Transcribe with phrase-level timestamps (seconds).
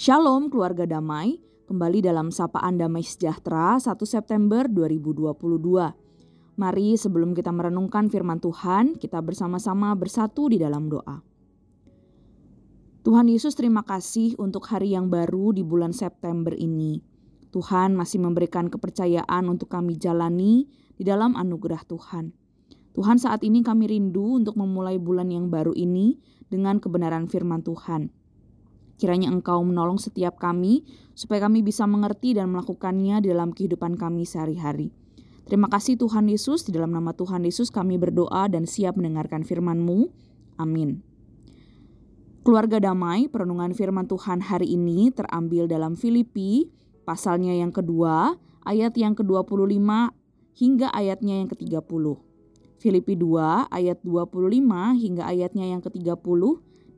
[0.00, 5.36] Shalom keluarga damai, kembali dalam Sapaan Damai Sejahtera 1 September 2022.
[6.56, 11.20] Mari sebelum kita merenungkan firman Tuhan, kita bersama-sama bersatu di dalam doa.
[13.04, 17.04] Tuhan Yesus terima kasih untuk hari yang baru di bulan September ini.
[17.52, 20.64] Tuhan masih memberikan kepercayaan untuk kami jalani
[20.96, 22.32] di dalam anugerah Tuhan.
[22.96, 26.16] Tuhan saat ini kami rindu untuk memulai bulan yang baru ini
[26.48, 28.16] dengan kebenaran firman Tuhan.
[29.00, 30.84] Kiranya Engkau menolong setiap kami
[31.16, 34.92] supaya kami bisa mengerti dan melakukannya di dalam kehidupan kami sehari-hari.
[35.48, 40.12] Terima kasih Tuhan Yesus, di dalam nama Tuhan Yesus kami berdoa dan siap mendengarkan firman-Mu.
[40.60, 41.00] Amin.
[42.44, 46.68] Keluarga damai, perenungan firman Tuhan hari ini terambil dalam Filipi,
[47.08, 48.36] pasalnya yang kedua,
[48.68, 49.80] ayat yang ke-25
[50.60, 52.04] hingga ayatnya yang ke-30.
[52.80, 54.60] Filipi 2 ayat 25
[54.96, 56.40] hingga ayatnya yang ke-30,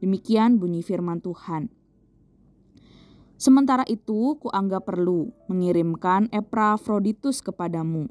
[0.03, 1.71] demikian bunyi firman Tuhan.
[3.43, 8.07] Sementara itu, kuanggap perlu mengirimkan Epafroditus kepadamu,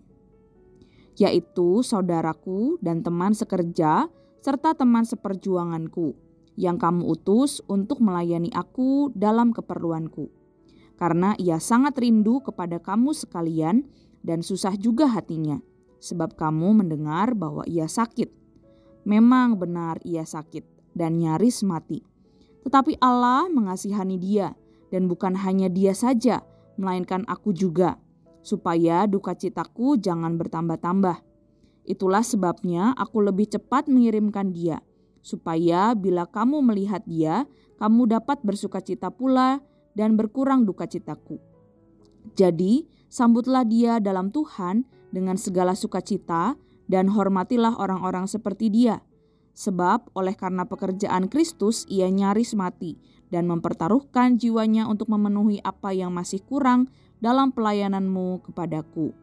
[1.16, 4.12] yaitu saudaraku dan teman sekerja
[4.44, 6.20] serta teman seperjuanganku
[6.60, 10.28] yang kamu utus untuk melayani aku dalam keperluanku.
[11.00, 13.88] Karena ia sangat rindu kepada kamu sekalian
[14.28, 15.64] dan susah juga hatinya,
[16.04, 18.28] sebab kamu mendengar bahwa ia sakit.
[19.08, 22.04] Memang benar ia sakit dan nyaris mati.
[22.68, 24.60] Tetapi Allah mengasihani dia
[24.92, 26.44] dan bukan hanya dia saja,
[26.76, 27.98] melainkan aku juga,
[28.44, 31.24] supaya duka citaku jangan bertambah-tambah.
[31.88, 34.84] Itulah sebabnya aku lebih cepat mengirimkan dia,
[35.24, 37.48] supaya bila kamu melihat dia,
[37.82, 39.64] kamu dapat bersuka cita pula
[39.98, 41.42] dan berkurang duka citaku.
[42.38, 46.54] Jadi, sambutlah dia dalam Tuhan dengan segala sukacita
[46.86, 49.02] dan hormatilah orang-orang seperti dia.
[49.52, 52.96] Sebab oleh karena pekerjaan Kristus ia nyaris mati
[53.32, 56.92] dan mempertaruhkan jiwanya untuk memenuhi apa yang masih kurang
[57.24, 59.16] dalam pelayananmu kepadaku.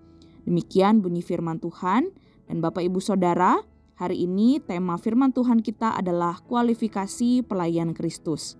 [0.48, 2.08] Demikian bunyi firman Tuhan
[2.48, 3.60] dan Bapak Ibu Saudara,
[4.00, 8.56] hari ini tema firman Tuhan kita adalah kualifikasi pelayan Kristus.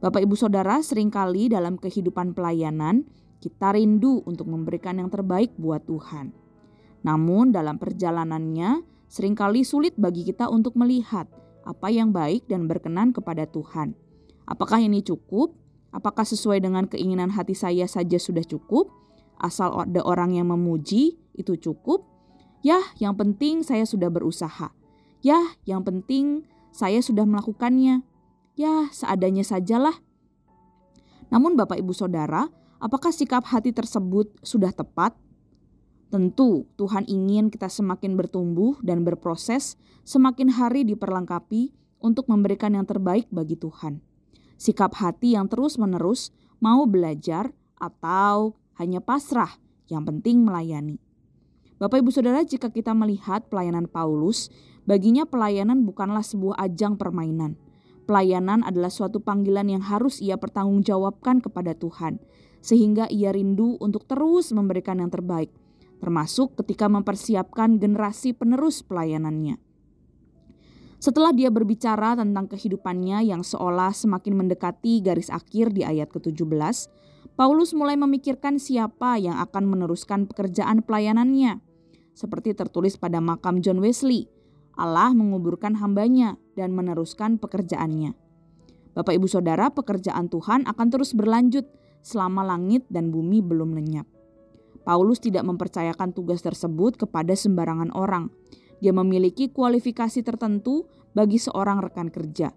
[0.00, 3.04] Bapak Ibu Saudara, sering kali dalam kehidupan pelayanan
[3.44, 6.32] kita rindu untuk memberikan yang terbaik buat Tuhan.
[7.04, 11.28] Namun dalam perjalanannya sering kali sulit bagi kita untuk melihat
[11.68, 14.03] apa yang baik dan berkenan kepada Tuhan.
[14.44, 15.56] Apakah ini cukup?
[15.94, 18.92] Apakah sesuai dengan keinginan hati saya saja sudah cukup?
[19.40, 22.04] Asal ada orang yang memuji, itu cukup?
[22.60, 24.72] Ya, yang penting saya sudah berusaha.
[25.24, 26.44] Ya, yang penting
[26.74, 28.04] saya sudah melakukannya.
[28.58, 29.96] Ya, seadanya sajalah.
[31.32, 35.16] Namun Bapak Ibu Saudara, apakah sikap hati tersebut sudah tepat?
[36.12, 43.26] Tentu Tuhan ingin kita semakin bertumbuh dan berproses, semakin hari diperlengkapi untuk memberikan yang terbaik
[43.32, 44.13] bagi Tuhan
[44.64, 49.60] sikap hati yang terus-menerus mau belajar atau hanya pasrah,
[49.92, 50.96] yang penting melayani.
[51.76, 54.48] Bapak Ibu Saudara, jika kita melihat pelayanan Paulus,
[54.88, 57.60] baginya pelayanan bukanlah sebuah ajang permainan.
[58.08, 62.16] Pelayanan adalah suatu panggilan yang harus ia pertanggungjawabkan kepada Tuhan,
[62.64, 65.52] sehingga ia rindu untuk terus memberikan yang terbaik,
[66.00, 69.60] termasuk ketika mempersiapkan generasi penerus pelayanannya.
[71.04, 76.56] Setelah dia berbicara tentang kehidupannya yang seolah semakin mendekati garis akhir di ayat ke-17,
[77.36, 81.60] Paulus mulai memikirkan siapa yang akan meneruskan pekerjaan pelayanannya.
[82.16, 84.32] Seperti tertulis pada makam John Wesley,
[84.80, 88.16] Allah menguburkan hambanya dan meneruskan pekerjaannya.
[88.96, 91.68] Bapak ibu saudara pekerjaan Tuhan akan terus berlanjut
[92.00, 94.08] selama langit dan bumi belum lenyap.
[94.88, 98.32] Paulus tidak mempercayakan tugas tersebut kepada sembarangan orang,
[98.84, 100.84] dia memiliki kualifikasi tertentu
[101.16, 102.52] bagi seorang rekan kerja.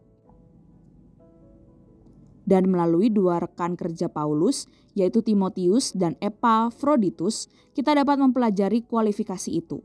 [2.43, 9.79] Dan melalui dua rekan kerja Paulus, yaitu Timotius dan Epafroditus, kita dapat mempelajari kualifikasi itu.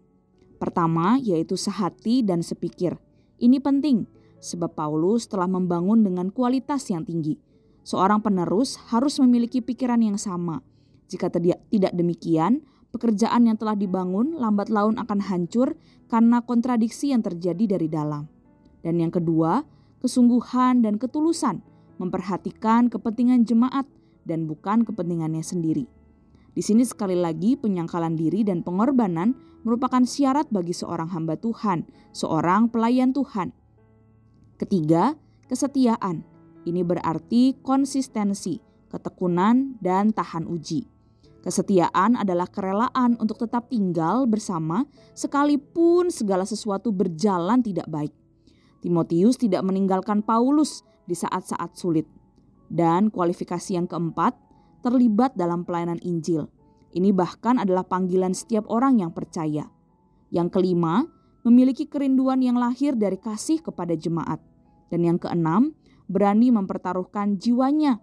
[0.58, 2.98] Pertama, yaitu sehati dan sepikir.
[3.38, 4.10] Ini penting,
[4.42, 7.38] sebab Paulus telah membangun dengan kualitas yang tinggi.
[7.86, 10.62] Seorang penerus harus memiliki pikiran yang sama.
[11.06, 15.74] Jika tidak demikian, pekerjaan yang telah dibangun lambat laun akan hancur
[16.12, 18.28] karena kontradiksi yang terjadi dari dalam.
[18.84, 19.64] Dan yang kedua,
[20.04, 21.64] kesungguhan dan ketulusan
[21.96, 23.88] memperhatikan kepentingan jemaat
[24.28, 25.88] dan bukan kepentingannya sendiri.
[26.52, 29.32] Di sini sekali lagi penyangkalan diri dan pengorbanan
[29.64, 33.56] merupakan syarat bagi seorang hamba Tuhan, seorang pelayan Tuhan.
[34.60, 35.16] Ketiga,
[35.48, 36.28] kesetiaan.
[36.68, 38.60] Ini berarti konsistensi,
[38.92, 40.91] ketekunan, dan tahan uji.
[41.42, 44.86] Kesetiaan adalah kerelaan untuk tetap tinggal bersama
[45.18, 48.14] sekalipun segala sesuatu berjalan tidak baik.
[48.78, 52.06] Timotius tidak meninggalkan Paulus di saat-saat sulit.
[52.70, 54.38] Dan kualifikasi yang keempat,
[54.86, 56.46] terlibat dalam pelayanan Injil.
[56.94, 59.66] Ini bahkan adalah panggilan setiap orang yang percaya.
[60.30, 61.04] Yang kelima,
[61.42, 64.38] memiliki kerinduan yang lahir dari kasih kepada jemaat.
[64.88, 65.74] Dan yang keenam,
[66.06, 68.00] berani mempertaruhkan jiwanya.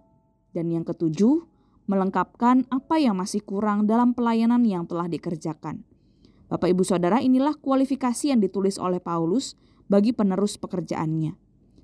[0.54, 1.49] Dan yang ketujuh,
[1.90, 5.82] melengkapkan apa yang masih kurang dalam pelayanan yang telah dikerjakan.
[6.46, 9.58] Bapak Ibu Saudara, inilah kualifikasi yang ditulis oleh Paulus
[9.90, 11.34] bagi penerus pekerjaannya.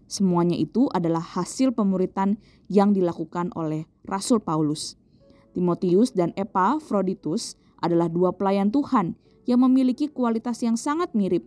[0.06, 2.38] Semuanya itu adalah hasil pemuritan
[2.70, 4.94] yang dilakukan oleh Rasul Paulus.
[5.50, 9.18] Timotius dan Epafroditus adalah dua pelayan Tuhan
[9.50, 11.42] yang memiliki kualitas yang sangat mirip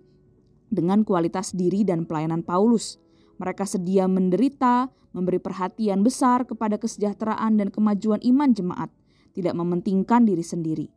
[0.68, 3.00] dengan kualitas diri dan pelayanan Paulus.
[3.40, 8.90] Mereka sedia menderita, memberi perhatian besar kepada kesejahteraan dan kemajuan iman jemaat,
[9.34, 10.88] tidak mementingkan diri sendiri.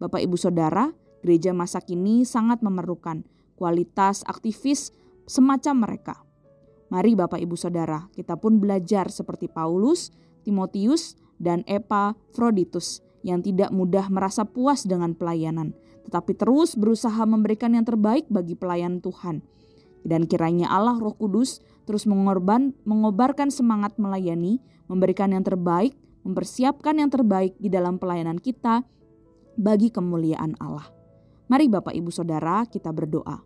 [0.00, 3.24] Bapak, ibu, saudara, gereja masa kini sangat memerlukan
[3.60, 4.96] kualitas aktivis
[5.28, 6.14] semacam mereka.
[6.88, 10.10] Mari, Bapak, ibu, saudara, kita pun belajar seperti Paulus,
[10.42, 15.76] Timotius, dan Epafroditus yang tidak mudah merasa puas dengan pelayanan,
[16.08, 19.44] tetapi terus berusaha memberikan yang terbaik bagi pelayan Tuhan
[20.04, 27.10] dan kiranya Allah Roh Kudus terus mengorban, mengobarkan semangat melayani, memberikan yang terbaik, mempersiapkan yang
[27.10, 28.84] terbaik di dalam pelayanan kita
[29.58, 30.88] bagi kemuliaan Allah.
[31.50, 33.42] Mari Bapak Ibu Saudara kita berdoa.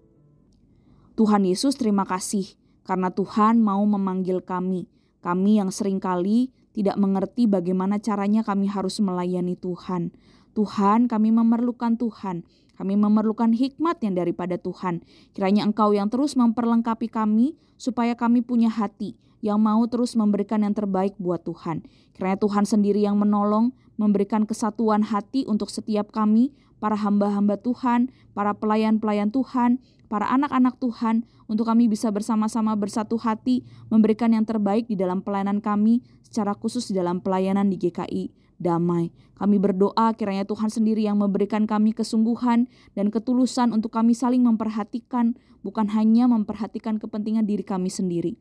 [1.15, 4.91] Tuhan Yesus terima kasih karena Tuhan mau memanggil kami,
[5.25, 10.13] kami yang sering kali tidak mengerti bagaimana caranya kami harus melayani Tuhan.
[10.55, 12.47] Tuhan, kami memerlukan Tuhan.
[12.75, 15.03] Kami memerlukan hikmat yang daripada Tuhan.
[15.35, 19.15] Kiranya Engkau yang terus memperlengkapi kami supaya kami punya hati
[19.45, 21.87] yang mau terus memberikan yang terbaik buat Tuhan.
[22.17, 26.51] Kiranya Tuhan sendiri yang menolong, memberikan kesatuan hati untuk setiap kami,
[26.83, 29.79] para hamba-hamba Tuhan, para pelayan-pelayan Tuhan,
[30.11, 33.63] para anak-anak Tuhan, untuk kami bisa bersama-sama bersatu hati,
[33.93, 39.11] memberikan yang terbaik di dalam pelayanan kami, secara khusus di dalam pelayanan di GKI damai.
[39.35, 45.35] Kami berdoa kiranya Tuhan sendiri yang memberikan kami kesungguhan dan ketulusan untuk kami saling memperhatikan,
[45.67, 48.39] bukan hanya memperhatikan kepentingan diri kami sendiri.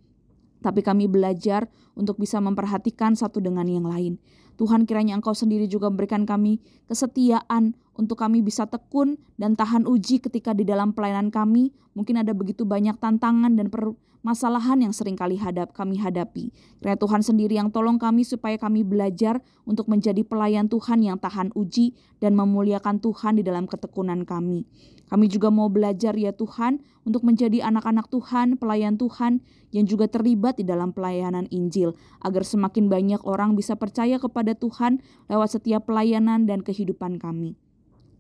[0.63, 1.67] Tapi kami belajar
[1.97, 4.15] untuk bisa memperhatikan satu dengan yang lain.
[4.55, 10.17] Tuhan kiranya Engkau sendiri juga memberikan kami kesetiaan untuk kami bisa tekun dan tahan uji
[10.17, 11.73] ketika di dalam pelayanan kami.
[11.93, 16.49] Mungkin ada begitu banyak tantangan dan permasalahan yang sering kali hadap kami hadapi.
[16.81, 19.37] Kiranya Tuhan sendiri yang tolong kami supaya kami belajar
[19.69, 24.65] untuk menjadi pelayan Tuhan yang tahan uji dan memuliakan Tuhan di dalam ketekunan kami.
[25.13, 30.57] Kami juga mau belajar ya Tuhan untuk menjadi anak-anak Tuhan, pelayan Tuhan yang juga terlibat
[30.57, 31.93] di dalam pelayanan Injil
[32.25, 37.53] agar semakin banyak orang bisa percaya kepada Tuhan lewat setiap pelayanan dan kehidupan kami.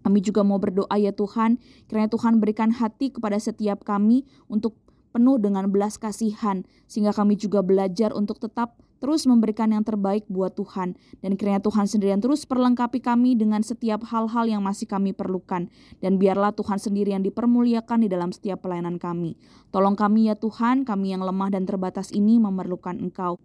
[0.03, 1.57] Kami juga mau berdoa ya Tuhan,
[1.87, 4.75] kiranya Tuhan berikan hati kepada setiap kami untuk
[5.15, 10.55] penuh dengan belas kasihan, sehingga kami juga belajar untuk tetap terus memberikan yang terbaik buat
[10.55, 10.95] Tuhan.
[11.19, 15.67] Dan kiranya Tuhan sendiri yang terus perlengkapi kami dengan setiap hal-hal yang masih kami perlukan.
[15.99, 19.35] Dan biarlah Tuhan sendiri yang dipermuliakan di dalam setiap pelayanan kami.
[19.75, 23.43] Tolong kami ya Tuhan, kami yang lemah dan terbatas ini memerlukan Engkau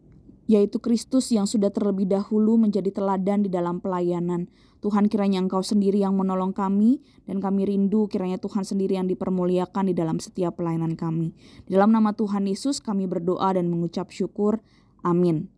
[0.48, 4.48] yaitu Kristus yang sudah terlebih dahulu menjadi teladan di dalam pelayanan.
[4.80, 9.92] Tuhan kiranya Engkau sendiri yang menolong kami dan kami rindu kiranya Tuhan sendiri yang dipermuliakan
[9.92, 11.36] di dalam setiap pelayanan kami.
[11.68, 14.64] Di dalam nama Tuhan Yesus kami berdoa dan mengucap syukur.
[15.04, 15.52] Amin.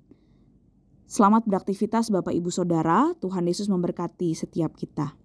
[1.07, 5.20] Selamat beraktivitas Bapak Ibu Saudara, Tuhan Yesus memberkati setiap kita.